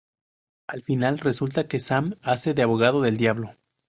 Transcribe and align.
Al 0.65 0.81
final 0.81 1.19
resulta 1.19 1.67
que 1.67 1.77
Sam 1.77 2.15
hace 2.23 2.55
de 2.55 2.63
abogado 2.63 3.03
del 3.03 3.17
diablo. 3.17 3.51